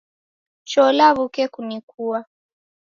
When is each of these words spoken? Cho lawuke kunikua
Cho 0.69 0.83
lawuke 0.97 1.47
kunikua 1.53 2.25